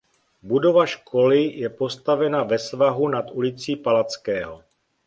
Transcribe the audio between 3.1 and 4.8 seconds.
nad ulicí Palackého.